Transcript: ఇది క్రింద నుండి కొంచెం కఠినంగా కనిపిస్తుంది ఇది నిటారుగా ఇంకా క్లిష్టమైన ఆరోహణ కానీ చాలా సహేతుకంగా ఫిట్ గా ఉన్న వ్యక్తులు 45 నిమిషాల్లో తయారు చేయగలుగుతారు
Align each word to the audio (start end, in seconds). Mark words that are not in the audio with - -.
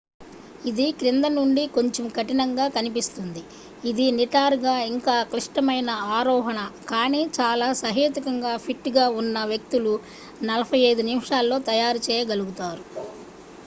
ఇది 0.69 0.85
క్రింద 0.99 1.25
నుండి 1.33 1.63
కొంచెం 1.75 2.05
కఠినంగా 2.15 2.65
కనిపిస్తుంది 2.75 3.41
ఇది 3.89 4.05
నిటారుగా 4.17 4.73
ఇంకా 4.87 5.15
క్లిష్టమైన 5.29 5.89
ఆరోహణ 6.17 6.59
కానీ 6.89 7.21
చాలా 7.37 7.67
సహేతుకంగా 7.83 8.55
ఫిట్ 8.65 8.89
గా 8.97 9.05
ఉన్న 9.21 9.45
వ్యక్తులు 9.53 9.93
45 10.49 11.07
నిమిషాల్లో 11.11 11.59
తయారు 11.71 12.01
చేయగలుగుతారు 12.09 12.83